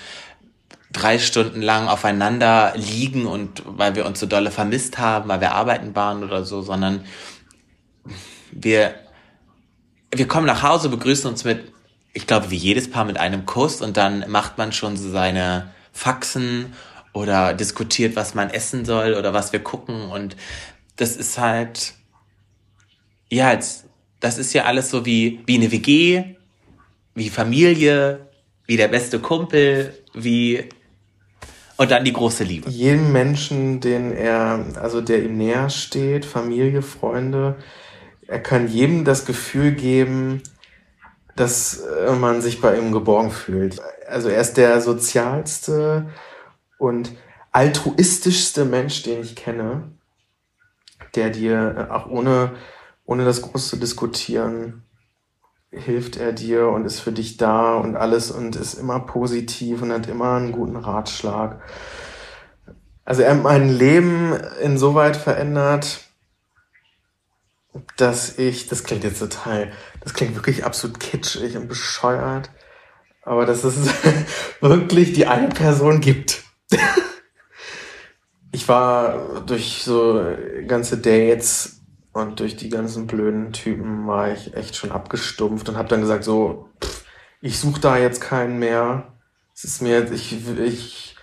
drei 0.93 1.19
Stunden 1.19 1.63
lang 1.63 1.87
aufeinander 1.87 2.73
liegen 2.77 3.27
und 3.27 3.63
weil 3.65 3.95
wir 3.95 4.07
uns 4.07 4.19
so 4.19 4.27
dolle 4.27 4.51
vermisst 4.51 4.99
haben, 4.99 5.29
weil 5.29 5.41
wir 5.41 5.53
arbeiten 5.53 5.95
waren 5.95 6.25
oder 6.25 6.45
so, 6.45 6.63
sondern 6.63 7.05
wir, 8.55 8.95
wir 10.15 10.29
kommen 10.29 10.47
nach 10.47 10.63
Hause, 10.63 10.89
begrüßen 10.89 11.29
uns 11.29 11.45
mit, 11.45 11.73
ich 12.13 12.27
glaube, 12.27 12.51
wie 12.51 12.57
jedes 12.57 12.91
Paar 12.91 13.05
mit 13.05 13.19
einem 13.19 13.47
Kuss 13.47 13.83
und 13.83 13.97
dann 13.97 14.25
macht 14.29 14.59
man 14.59 14.73
schon 14.73 14.97
so 14.97 15.11
seine 15.11 15.73
Faxen 15.93 16.73
oder 17.13 17.55
diskutiert, 17.55 18.17
was 18.17 18.35
man 18.35 18.51
essen 18.51 18.85
soll 18.85 19.15
oder 19.15 19.33
was 19.33 19.53
wir 19.53 19.61
gucken 19.61 20.09
und 20.11 20.37
das 20.97 21.17
ist 21.17 21.39
halt, 21.39 21.95
ja, 23.29 23.53
jetzt, 23.53 23.87
das 24.21 24.39
ist 24.39 24.53
ja 24.53 24.65
alles 24.65 24.91
so 24.91 25.05
wie, 25.05 25.41
wie 25.47 25.57
eine 25.57 25.73
WG, 25.73 26.37
wie 27.15 27.31
Familie, 27.31 28.29
wie 28.67 28.77
der 28.77 28.89
beste 28.89 29.19
Kumpel, 29.19 29.95
wie 30.15 30.69
und 31.77 31.91
dann 31.91 32.05
die 32.05 32.13
große 32.13 32.45
Liebe. 32.45 32.71
Jedem 32.71 33.11
Menschen, 33.11 33.81
den 33.81 34.13
er, 34.13 34.65
also 34.81 35.01
der 35.01 35.25
ihm 35.25 35.37
näher 35.37 35.71
steht, 35.71 36.25
Familie, 36.25 36.83
Freunde, 36.83 37.57
er 38.27 38.41
kann 38.41 38.69
jedem 38.69 39.05
das 39.05 39.25
Gefühl 39.25 39.73
geben, 39.73 40.43
dass 41.37 41.81
äh, 41.81 42.13
man 42.13 42.41
sich 42.43 42.61
bei 42.61 42.79
ihm 42.79 42.93
geborgen 42.93 43.31
fühlt. 43.31 43.81
Also 44.09 44.29
er 44.29 44.41
ist 44.41 44.55
der 44.55 44.81
sozialste 44.81 46.09
und 46.79 47.13
altruistischste 47.53 48.65
Mensch, 48.65 49.03
den 49.03 49.21
ich 49.21 49.37
kenne, 49.37 49.91
der 51.15 51.31
dir 51.31 51.89
auch 51.91 52.07
ohne, 52.07 52.53
ohne 53.05 53.25
das 53.25 53.43
groß 53.43 53.69
zu 53.69 53.77
diskutieren 53.77 54.85
hilft 55.77 56.17
er 56.17 56.33
dir 56.33 56.69
und 56.69 56.85
ist 56.85 57.01
für 57.01 57.13
dich 57.13 57.37
da 57.37 57.75
und 57.77 57.97
alles 57.97 58.31
und 58.31 58.57
ist 58.57 58.75
immer 58.75 59.01
positiv 59.01 59.83
und 59.83 59.93
hat 59.93 60.09
immer 60.09 60.35
einen 60.35 60.53
guten 60.53 60.77
Ratschlag. 60.77 61.61
Also 63.05 63.23
er 63.23 63.35
hat 63.35 63.43
mein 63.43 63.69
Leben 63.69 64.35
insoweit 64.63 65.17
verändert, 65.17 66.01
dass 67.97 68.39
ich, 68.39 68.69
das 68.69 68.85
klingt 68.85 69.05
jetzt 69.05 69.19
total, 69.19 69.73
das 70.01 70.15
klingt 70.15 70.35
wirklich 70.35 70.65
absolut 70.65 71.01
kitschig 71.01 71.57
und 71.57 71.69
bescheuert, 71.69 72.51
aber 73.23 73.47
dass 73.47 73.65
es 73.65 73.77
wirklich 74.61 75.13
die 75.13 75.27
eine 75.27 75.49
Person 75.49 76.01
gibt. 76.01 76.45
ich 78.53 78.69
war 78.69 79.43
durch 79.47 79.83
so 79.85 80.25
ganze 80.67 80.99
Dates 80.99 81.81
und 82.13 82.39
durch 82.39 82.57
die 82.57 82.69
ganzen 82.69 83.09
blöden 83.09 83.53
Typen 83.53 84.07
war 84.07 84.31
ich 84.33 84.55
echt 84.55 84.77
schon 84.77 84.93
abgestumpft 84.93 85.69
und 85.69 85.77
habe 85.77 85.89
dann 85.89 86.01
gesagt 86.01 86.23
so, 86.23 86.69
ich 87.41 87.59
suche 87.59 87.81
da 87.81 87.99
jetzt 87.99 88.21
keinen 88.21 88.59
mehr. 88.59 89.13
Es 89.53 89.65
ist 89.65 89.83
mir, 89.83 90.11
ich, 90.13 90.33
ich 90.59 91.17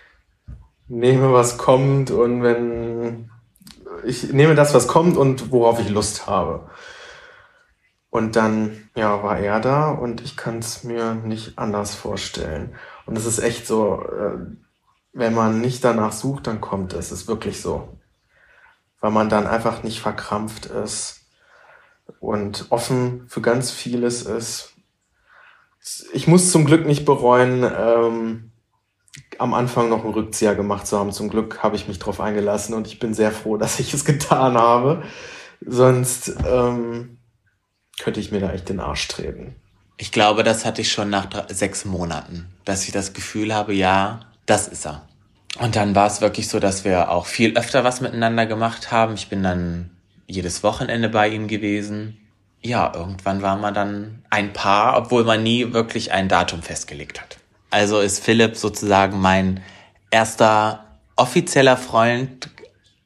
nehme 0.89 1.31
was 1.31 1.58
kommt 1.58 2.12
und 2.12 2.43
wenn 2.43 3.30
ich 4.05 4.31
nehme 4.34 4.55
das, 4.55 4.74
was 4.74 4.88
kommt 4.88 5.17
und 5.17 5.51
worauf 5.51 5.79
ich 5.79 5.89
Lust 5.89 6.27
habe. 6.27 6.70
Und 8.10 8.36
dann, 8.36 8.89
ja, 8.96 9.24
war 9.24 9.39
er 9.39 9.60
da 9.62 9.89
und 9.89 10.22
ich 10.22 10.36
kann 10.36 10.60
es 10.60 10.84
mir 10.84 11.13
nicht 11.15 11.58
anders 11.58 11.96
vorstellen. 11.96 12.75
Und 13.05 13.17
es 13.17 13.25
ist 13.25 13.39
echt 13.39 13.65
so, 13.65 14.03
äh, 14.03 14.38
wenn 15.13 15.34
man 15.34 15.62
nicht 15.62 15.84
danach 15.84 16.12
sucht, 16.12 16.48
dann 16.48 16.62
kommt 16.62 16.93
es. 16.93 17.12
Es 17.12 17.22
ist 17.22 17.27
wirklich 17.27 17.62
so. 17.62 17.98
Weil 19.00 19.12
man 19.12 19.29
dann 19.29 19.48
einfach 19.48 19.84
nicht 19.84 20.01
verkrampft 20.01 20.65
ist 20.65 21.22
und 22.20 22.67
offen 22.70 23.25
für 23.27 23.41
ganz 23.41 23.72
vieles 23.72 24.24
ist. 24.24 24.74
Ich 26.13 26.27
muss 26.27 26.51
zum 26.51 26.65
Glück 26.65 26.86
nicht 26.86 27.05
bereuen, 27.05 27.63
ähm, 27.63 28.50
am 29.38 29.53
Anfang 29.53 29.89
noch 29.89 30.03
einen 30.03 30.13
Rückzieher 30.13 30.56
gemacht 30.56 30.88
zu 30.88 30.98
haben. 30.98 31.12
Zum 31.12 31.30
Glück 31.30 31.63
habe 31.63 31.75
ich 31.75 31.88
mich 31.88 32.00
darauf 32.00 32.20
eingelassen 32.20 32.74
und 32.74 32.88
ich 32.88 33.00
bin 33.00 33.13
sehr 33.13 33.32
froh, 33.32 33.58
dass 33.58 33.80
ich 33.80 33.94
es 33.94 34.06
getan 34.06 34.58
habe. 34.58 35.03
Sonst 35.65 36.34
ähm, 36.48 37.20
könnte 38.00 38.20
ich 38.20 38.32
mir 38.32 38.39
da 38.39 38.51
echt 38.51 38.70
den 38.70 38.80
Arsch 38.80 39.08
treten. 39.08 39.56
Ich 39.98 40.12
glaube, 40.12 40.44
das 40.44 40.65
hatte 40.65 40.82
ich 40.82 40.91
schon 40.91 41.10
nach 41.10 41.27
drei, 41.27 41.53
sechs 41.53 41.86
Monaten, 41.86 42.48
dass 42.65 42.86
ich 42.86 42.91
das 42.91 43.13
Gefühl 43.13 43.53
habe, 43.53 43.74
ja, 43.74 44.22
das 44.48 44.68
ist 44.68 44.88
er. 44.88 45.08
Und 45.60 45.75
dann 45.75 45.94
war 45.94 46.08
es 46.08 46.22
wirklich 46.22 46.48
so, 46.48 46.60
dass 46.60 46.86
wir 46.86 47.12
auch 47.12 47.27
viel 47.27 47.56
öfter 47.58 47.84
was 47.84 48.01
miteinander 48.01 48.46
gemacht 48.46 48.91
haben. 48.91 49.13
Ich 49.13 49.27
bin 49.27 49.44
dann 49.44 49.91
jedes 50.25 50.63
Wochenende 50.63 51.10
bei 51.10 51.27
ihm 51.27 51.48
gewesen. 51.48 52.18
Ja, 52.62 52.91
irgendwann 52.96 53.41
war 53.41 53.58
man 53.58 53.74
dann 53.74 54.24
ein 54.30 54.53
Paar, 54.53 54.98
obwohl 54.98 55.24
man 55.24 55.44
nie 55.44 55.74
wirklich 55.74 56.12
ein 56.12 56.30
Datum 56.30 56.63
festgelegt 56.63 57.22
hat. 57.22 57.40
Also 57.72 58.00
ist 58.00 58.24
Philipp 58.24 58.56
sozusagen 58.58 59.20
mein 59.20 59.62
erster 60.12 60.86
offizieller 61.16 61.78
Freund 61.78 62.50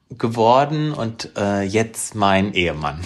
geworden 0.10 0.92
und 0.92 1.30
äh, 1.38 1.62
jetzt 1.62 2.16
mein 2.16 2.54
Ehemann. 2.54 3.00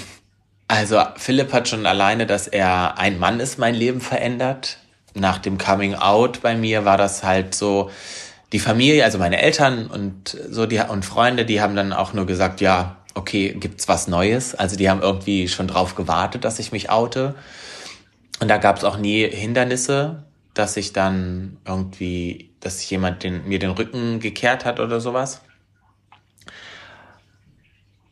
Also 0.67 1.01
Philipp 1.17 1.51
hat 1.51 1.67
schon 1.67 1.85
alleine, 1.85 2.25
dass 2.25 2.47
er 2.47 2.97
ein 2.97 3.19
Mann 3.19 3.39
ist, 3.39 3.57
mein 3.57 3.75
Leben 3.75 4.01
verändert. 4.01 4.77
Nach 5.15 5.37
dem 5.37 5.57
Coming 5.57 5.95
Out 5.95 6.41
bei 6.41 6.55
mir 6.55 6.85
war 6.85 6.97
das 6.97 7.23
halt 7.23 7.55
so, 7.55 7.89
die 8.51 8.59
Familie, 8.59 9.03
also 9.03 9.17
meine 9.17 9.41
Eltern 9.41 9.87
und 9.87 10.37
so 10.49 10.65
die 10.65 10.79
und 10.79 11.05
Freunde, 11.05 11.45
die 11.45 11.61
haben 11.61 11.75
dann 11.75 11.93
auch 11.93 12.13
nur 12.13 12.25
gesagt, 12.25 12.61
ja, 12.61 12.97
okay, 13.13 13.55
gibt's 13.59 13.87
was 13.87 14.07
Neues? 14.07 14.55
Also 14.55 14.75
die 14.75 14.89
haben 14.89 15.01
irgendwie 15.01 15.47
schon 15.47 15.67
drauf 15.67 15.95
gewartet, 15.95 16.45
dass 16.45 16.59
ich 16.59 16.71
mich 16.71 16.89
oute. 16.89 17.35
Und 18.39 18.47
da 18.47 18.57
gab's 18.57 18.83
auch 18.83 18.97
nie 18.97 19.27
Hindernisse, 19.27 20.23
dass 20.59 20.75
ich 20.75 20.91
dann 20.91 21.57
irgendwie, 21.65 22.51
dass 22.59 22.87
jemand 22.89 23.23
den, 23.23 23.47
mir 23.47 23.59
den 23.59 23.71
Rücken 23.71 24.19
gekehrt 24.19 24.65
hat 24.65 24.81
oder 24.81 24.99
sowas. 24.99 25.41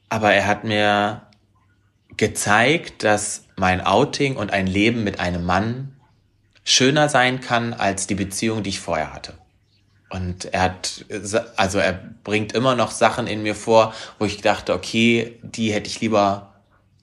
Aber 0.07 0.31
er 0.33 0.47
hat 0.47 0.63
mir 0.63 1.23
gezeigt, 2.15 3.03
dass 3.03 3.43
mein 3.57 3.81
Outing 3.81 4.37
und 4.37 4.53
ein 4.53 4.65
Leben 4.65 5.03
mit 5.03 5.19
einem 5.19 5.45
Mann 5.45 5.97
schöner 6.63 7.09
sein 7.09 7.41
kann 7.41 7.73
als 7.73 8.07
die 8.07 8.15
Beziehung, 8.15 8.63
die 8.63 8.69
ich 8.69 8.79
vorher 8.79 9.13
hatte. 9.13 9.33
Und 10.09 10.45
er 10.45 10.61
hat, 10.61 11.05
also 11.57 11.79
er 11.79 11.99
bringt 12.23 12.53
immer 12.53 12.75
noch 12.75 12.91
Sachen 12.91 13.27
in 13.27 13.43
mir 13.43 13.55
vor, 13.55 13.93
wo 14.19 14.25
ich 14.25 14.41
dachte, 14.41 14.73
okay, 14.73 15.37
die 15.41 15.73
hätte 15.73 15.89
ich 15.89 15.99
lieber 15.99 16.53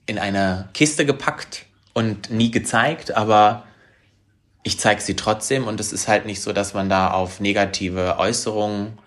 in 0.07 0.17
eine 0.17 0.69
Kiste 0.73 1.05
gepackt 1.05 1.67
und 1.93 2.31
nie 2.31 2.49
gezeigt, 2.49 3.15
aber 3.15 3.65
ich 4.65 4.79
zeige 4.79 4.99
sie 4.99 5.15
trotzdem 5.15 5.67
und 5.67 5.79
es 5.79 5.93
ist 5.93 6.07
halt 6.07 6.25
nicht 6.25 6.41
so, 6.41 6.51
dass 6.51 6.73
man 6.73 6.89
da 6.89 7.11
auf 7.11 7.39
negative 7.39 8.17
Äußerungen 8.17 8.97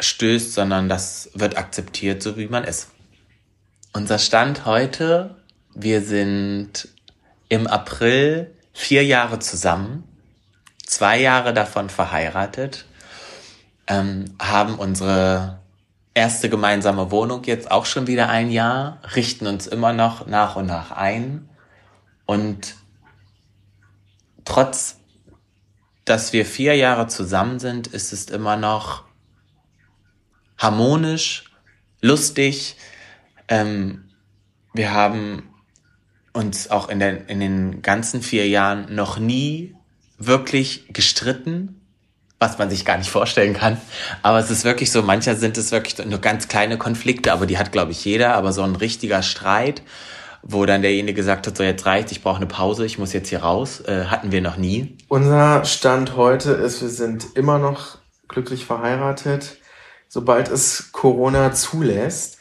stößt, 0.00 0.54
sondern 0.54 0.88
das 0.88 1.30
wird 1.34 1.58
akzeptiert, 1.58 2.22
so 2.22 2.36
wie 2.38 2.48
man 2.48 2.64
ist. 2.64 2.88
Unser 3.92 4.18
Stand 4.18 4.64
heute, 4.64 5.36
wir 5.74 6.02
sind 6.02 6.88
im 7.48 7.66
April 7.66 8.54
vier 8.72 9.04
Jahre 9.04 9.38
zusammen 9.38 10.04
zwei 10.88 11.20
Jahre 11.20 11.52
davon 11.52 11.90
verheiratet, 11.90 12.86
ähm, 13.86 14.34
haben 14.40 14.76
unsere 14.76 15.58
erste 16.14 16.48
gemeinsame 16.48 17.10
Wohnung 17.10 17.44
jetzt 17.44 17.70
auch 17.70 17.84
schon 17.84 18.06
wieder 18.06 18.30
ein 18.30 18.50
Jahr, 18.50 18.98
richten 19.14 19.46
uns 19.46 19.66
immer 19.66 19.92
noch 19.92 20.26
nach 20.26 20.56
und 20.56 20.66
nach 20.66 20.90
ein 20.90 21.50
und 22.24 22.74
trotz, 24.48 24.96
dass 26.04 26.32
wir 26.32 26.46
vier 26.46 26.74
Jahre 26.74 27.06
zusammen 27.06 27.58
sind, 27.58 27.86
ist 27.86 28.12
es 28.12 28.26
immer 28.30 28.56
noch 28.56 29.04
harmonisch, 30.56 31.44
lustig. 32.00 32.76
Ähm, 33.48 34.08
wir 34.72 34.92
haben 34.92 35.50
uns 36.32 36.70
auch 36.70 36.88
in, 36.88 36.98
der, 36.98 37.28
in 37.28 37.40
den 37.40 37.82
ganzen 37.82 38.22
vier 38.22 38.48
Jahren 38.48 38.94
noch 38.94 39.18
nie 39.18 39.74
wirklich 40.16 40.86
gestritten, 40.94 41.82
was 42.38 42.56
man 42.56 42.70
sich 42.70 42.86
gar 42.86 42.96
nicht 42.96 43.10
vorstellen 43.10 43.52
kann. 43.52 43.78
Aber 44.22 44.38
es 44.38 44.50
ist 44.50 44.64
wirklich 44.64 44.90
so, 44.90 45.02
mancher 45.02 45.36
sind 45.36 45.58
es 45.58 45.72
wirklich 45.72 45.98
nur 46.06 46.20
ganz 46.20 46.48
kleine 46.48 46.78
Konflikte, 46.78 47.32
aber 47.32 47.46
die 47.46 47.58
hat, 47.58 47.70
glaube 47.70 47.92
ich, 47.92 48.02
jeder. 48.04 48.34
Aber 48.34 48.52
so 48.52 48.62
ein 48.62 48.76
richtiger 48.76 49.22
Streit, 49.22 49.82
wo 50.48 50.64
dann 50.64 50.80
derjenige 50.80 51.14
gesagt 51.14 51.46
hat, 51.46 51.56
so 51.56 51.62
jetzt 51.62 51.84
reicht, 51.84 52.10
ich 52.10 52.22
brauche 52.22 52.38
eine 52.38 52.46
Pause, 52.46 52.86
ich 52.86 52.98
muss 52.98 53.12
jetzt 53.12 53.28
hier 53.28 53.42
raus, 53.42 53.80
äh, 53.80 54.06
hatten 54.06 54.32
wir 54.32 54.40
noch 54.40 54.56
nie. 54.56 54.96
Unser 55.08 55.64
Stand 55.66 56.16
heute 56.16 56.52
ist, 56.52 56.80
wir 56.80 56.88
sind 56.88 57.36
immer 57.36 57.58
noch 57.58 57.98
glücklich 58.28 58.64
verheiratet. 58.64 59.58
Sobald 60.08 60.48
es 60.48 60.90
Corona 60.92 61.52
zulässt, 61.52 62.38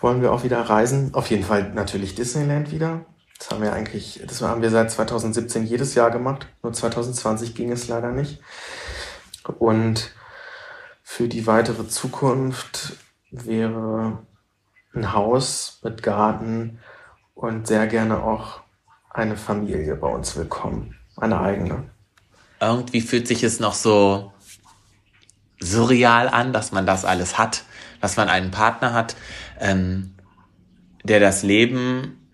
wollen 0.00 0.22
wir 0.22 0.32
auch 0.32 0.42
wieder 0.42 0.60
reisen. 0.60 1.12
Auf 1.12 1.28
jeden 1.28 1.44
Fall 1.44 1.70
natürlich 1.74 2.14
Disneyland 2.14 2.72
wieder. 2.72 3.04
Das 3.38 3.50
haben 3.50 3.62
wir 3.62 3.74
eigentlich, 3.74 4.22
das 4.26 4.40
haben 4.40 4.62
wir 4.62 4.70
seit 4.70 4.90
2017 4.90 5.66
jedes 5.66 5.94
Jahr 5.94 6.10
gemacht. 6.10 6.46
Nur 6.62 6.72
2020 6.72 7.54
ging 7.54 7.70
es 7.72 7.88
leider 7.88 8.10
nicht. 8.10 8.40
Und 9.58 10.14
für 11.02 11.28
die 11.28 11.46
weitere 11.46 11.86
Zukunft 11.88 12.96
wäre 13.30 14.18
ein 14.94 15.12
Haus 15.12 15.80
mit 15.82 16.02
Garten 16.02 16.80
und 17.40 17.66
sehr 17.66 17.86
gerne 17.86 18.22
auch 18.22 18.60
eine 19.08 19.36
Familie 19.36 19.96
bei 19.96 20.08
uns 20.08 20.36
willkommen. 20.36 20.94
Eine 21.16 21.40
eigene. 21.40 21.84
Irgendwie 22.60 23.00
fühlt 23.00 23.26
sich 23.26 23.42
es 23.42 23.60
noch 23.60 23.72
so 23.72 24.32
surreal 25.58 26.28
an, 26.28 26.52
dass 26.52 26.70
man 26.70 26.84
das 26.84 27.06
alles 27.06 27.38
hat, 27.38 27.64
dass 28.02 28.18
man 28.18 28.28
einen 28.28 28.50
Partner 28.50 28.92
hat, 28.92 29.16
ähm, 29.58 30.14
der 31.02 31.18
das 31.18 31.42
Leben 31.42 32.30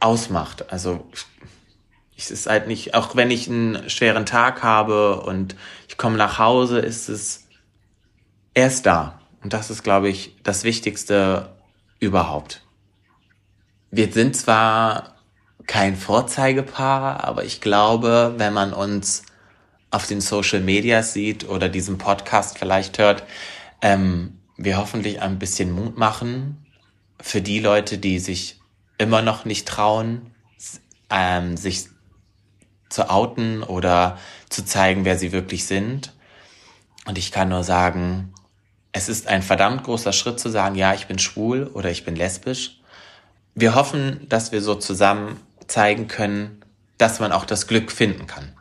ausmacht. 0.00 0.72
Also 0.72 1.06
es 2.16 2.32
ist 2.32 2.48
halt 2.48 2.66
nicht, 2.66 2.94
auch 2.94 3.14
wenn 3.14 3.30
ich 3.30 3.48
einen 3.48 3.88
schweren 3.88 4.26
Tag 4.26 4.64
habe 4.64 5.20
und 5.22 5.54
ich 5.88 5.96
komme 5.96 6.16
nach 6.16 6.38
Hause, 6.38 6.80
ist 6.80 7.08
es 7.08 7.46
erst 8.54 8.86
da. 8.86 9.20
Und 9.44 9.52
das 9.52 9.70
ist, 9.70 9.84
glaube 9.84 10.08
ich, 10.08 10.36
das 10.42 10.64
Wichtigste 10.64 11.54
überhaupt. 12.00 12.65
Wir 13.90 14.12
sind 14.12 14.36
zwar 14.36 15.14
kein 15.66 15.96
Vorzeigepaar, 15.96 17.24
aber 17.24 17.44
ich 17.44 17.60
glaube, 17.60 18.34
wenn 18.36 18.52
man 18.52 18.72
uns 18.72 19.22
auf 19.90 20.06
den 20.06 20.20
Social 20.20 20.60
Media 20.60 21.02
sieht 21.02 21.48
oder 21.48 21.68
diesen 21.68 21.98
Podcast 21.98 22.58
vielleicht 22.58 22.98
hört, 22.98 23.24
ähm, 23.82 24.38
wir 24.56 24.78
hoffentlich 24.78 25.22
ein 25.22 25.38
bisschen 25.38 25.70
Mut 25.70 25.96
machen 25.98 26.66
für 27.20 27.40
die 27.40 27.60
Leute, 27.60 27.98
die 27.98 28.18
sich 28.18 28.60
immer 28.98 29.22
noch 29.22 29.44
nicht 29.44 29.68
trauen, 29.68 30.34
ähm, 31.10 31.56
sich 31.56 31.86
zu 32.88 33.10
outen 33.10 33.62
oder 33.62 34.18
zu 34.48 34.64
zeigen, 34.64 35.04
wer 35.04 35.18
sie 35.18 35.32
wirklich 35.32 35.66
sind. 35.66 36.12
Und 37.06 37.18
ich 37.18 37.32
kann 37.32 37.48
nur 37.48 37.64
sagen, 37.64 38.32
es 38.92 39.08
ist 39.08 39.26
ein 39.26 39.42
verdammt 39.42 39.84
großer 39.84 40.12
Schritt 40.12 40.40
zu 40.40 40.48
sagen, 40.48 40.74
ja, 40.74 40.94
ich 40.94 41.06
bin 41.06 41.18
schwul 41.18 41.70
oder 41.72 41.90
ich 41.90 42.04
bin 42.04 42.16
lesbisch. 42.16 42.80
Wir 43.58 43.74
hoffen, 43.74 44.26
dass 44.28 44.52
wir 44.52 44.60
so 44.60 44.74
zusammen 44.74 45.40
zeigen 45.66 46.08
können, 46.08 46.60
dass 46.98 47.20
man 47.20 47.32
auch 47.32 47.46
das 47.46 47.66
Glück 47.66 47.90
finden 47.90 48.26
kann. 48.26 48.52